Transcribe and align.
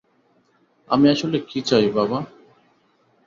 আমি 0.89 1.05
আসলে 1.09 1.37
কী 1.49 1.59
চাই, 1.61 1.85
বাবা? 1.89 2.19